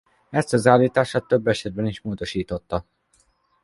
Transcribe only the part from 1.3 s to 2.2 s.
esetben is